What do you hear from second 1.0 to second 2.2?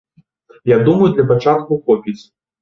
для пачатку хопіць.